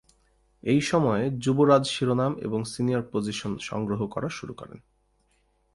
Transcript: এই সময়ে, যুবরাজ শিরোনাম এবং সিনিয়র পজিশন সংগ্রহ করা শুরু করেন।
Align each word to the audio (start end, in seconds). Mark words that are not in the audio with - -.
এই 0.63 0.81
সময়ে, 0.81 1.23
যুবরাজ 1.39 1.83
শিরোনাম 1.87 2.33
এবং 2.39 2.59
সিনিয়র 2.65 3.03
পজিশন 3.11 3.57
সংগ্রহ 3.59 4.01
করা 4.07 4.29
শুরু 4.29 4.53
করেন। 4.53 4.79